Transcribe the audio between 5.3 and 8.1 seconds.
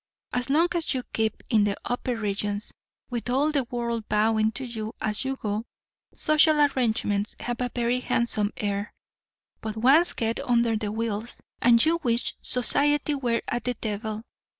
go, social arrangements have a very